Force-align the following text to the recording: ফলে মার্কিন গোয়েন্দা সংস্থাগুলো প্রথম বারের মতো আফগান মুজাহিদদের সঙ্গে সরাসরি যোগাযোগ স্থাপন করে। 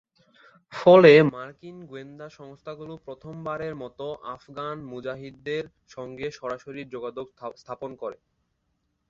ফলে 0.73 1.11
মার্কিন 1.31 1.77
গোয়েন্দা 1.85 2.27
সংস্থাগুলো 2.39 2.93
প্রথম 3.05 3.33
বারের 3.43 3.75
মতো 3.75 4.05
আফগান 4.35 4.77
মুজাহিদদের 4.91 5.63
সঙ্গে 5.89 6.27
সরাসরি 6.39 6.81
যোগাযোগ 6.93 7.27
স্থাপন 7.61 7.91
করে। 8.01 8.17